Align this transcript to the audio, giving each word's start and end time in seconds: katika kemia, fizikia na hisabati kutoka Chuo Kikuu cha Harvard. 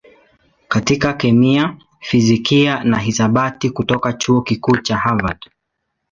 katika 0.67 1.13
kemia, 1.13 1.77
fizikia 1.99 2.83
na 2.83 2.97
hisabati 2.99 3.69
kutoka 3.69 4.13
Chuo 4.13 4.41
Kikuu 4.41 4.77
cha 4.77 4.97
Harvard. 4.97 5.49